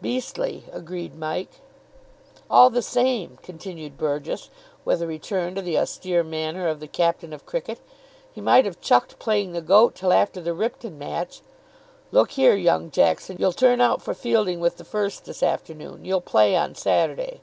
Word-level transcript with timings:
"Beastly," 0.00 0.64
agreed 0.72 1.14
Mike. 1.14 1.60
"All 2.50 2.70
the 2.70 2.80
same," 2.80 3.36
continued 3.42 3.98
Burgess, 3.98 4.48
with 4.86 5.02
a 5.02 5.06
return 5.06 5.54
to 5.54 5.60
the 5.60 5.76
austere 5.78 6.24
manner 6.24 6.66
of 6.66 6.80
the 6.80 6.88
captain 6.88 7.34
of 7.34 7.44
cricket, 7.44 7.80
"he 8.32 8.40
might 8.40 8.64
have 8.64 8.80
chucked 8.80 9.18
playing 9.18 9.52
the 9.52 9.60
goat 9.60 9.94
till 9.94 10.14
after 10.14 10.40
the 10.40 10.54
Ripton 10.54 10.96
match. 10.98 11.42
Look 12.10 12.30
here, 12.30 12.54
young 12.56 12.90
Jackson, 12.90 13.36
you'll 13.38 13.52
turn 13.52 13.82
out 13.82 14.00
for 14.00 14.14
fielding 14.14 14.60
with 14.60 14.78
the 14.78 14.82
first 14.84 15.26
this 15.26 15.42
afternoon. 15.42 16.06
You'll 16.06 16.22
play 16.22 16.56
on 16.56 16.74
Saturday." 16.74 17.42